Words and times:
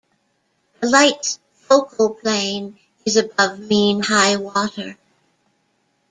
The 0.79 0.89
light's 0.89 1.37
focal 1.53 2.15
plane 2.15 2.79
is 3.05 3.17
above 3.17 3.59
mean 3.59 4.01
high 4.01 4.35
water. 4.37 4.97